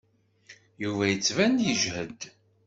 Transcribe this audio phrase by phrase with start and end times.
[0.83, 2.19] Yuba yettban-d yejhed.